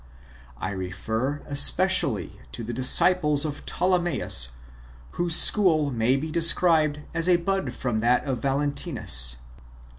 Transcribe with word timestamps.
I 0.57 0.71
refer 0.71 1.43
especially 1.45 2.39
to 2.53 2.63
the 2.63 2.73
disciples 2.73 3.45
of 3.45 3.63
Ptolemgeus, 3.67 4.53
whose 5.11 5.35
school 5.35 5.91
may 5.91 6.15
be 6.17 6.31
described 6.31 7.01
as 7.13 7.29
a 7.29 7.37
bud 7.37 7.75
from 7.75 7.99
that 7.99 8.23
of 8.25 8.39
Valentinus. 8.39 9.35